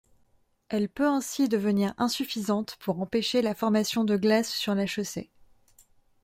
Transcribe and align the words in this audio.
Elle 0.69 0.89
peut 0.89 1.05
ainsi 1.05 1.47
devenir 1.47 1.93
insuffisante 1.99 2.75
pour 2.79 2.99
empêcher 3.01 3.43
la 3.43 3.53
formation 3.53 4.03
de 4.03 4.17
glace 4.17 4.49
sur 4.51 4.73
la 4.73 4.87
chaussée. 4.87 5.29